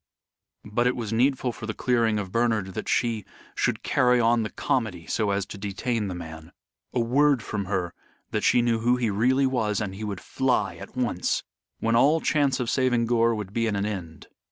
[0.65, 4.49] But it was needful for the clearing of Bernard that she should carry on the
[4.49, 6.53] comedy so as to detain the man.
[6.91, 7.93] A word from her,
[8.31, 11.43] that she knew who he really was, and he would fly at once
[11.81, 14.25] when all chance of saving Gore would be at an end.